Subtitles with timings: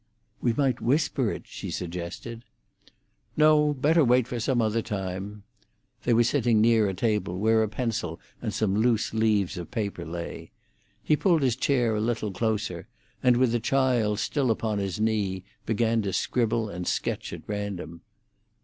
[0.41, 2.43] "We might whisper it," she suggested.
[3.37, 5.43] "No; better wait for some other time."
[6.05, 10.03] They were sitting near a table where a pencil and some loose leaves of paper
[10.03, 10.49] lay.
[11.03, 12.87] He pulled his chair a little closer,
[13.21, 18.01] and, with the child still upon his knee, began to scribble and sketch at random.